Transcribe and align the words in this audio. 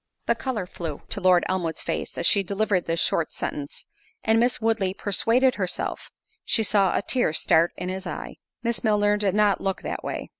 The 0.25 0.33
colour 0.33 0.65
flew 0.65 1.03
to 1.09 1.21
Lord 1.21 1.43
Elmwood's 1.47 1.83
face, 1.83 2.17
as 2.17 2.25
she 2.25 2.41
delivered 2.41 2.85
this 2.87 2.99
short 2.99 3.31
sentence; 3.31 3.85
and 4.23 4.39
Miss 4.39 4.59
Woodley 4.59 4.95
persuaded 4.95 5.53
herself, 5.61 6.09
she 6.43 6.63
saw 6.63 6.97
a 6.97 7.03
tear 7.03 7.33
start 7.33 7.71
in 7.77 7.89
his 7.89 8.07
eye. 8.07 8.37
Miss 8.63 8.83
Milner 8.83 9.15
did 9.15 9.35
not 9.35 9.61
look 9.61 9.83
that 9.83 10.03
way. 10.03 10.29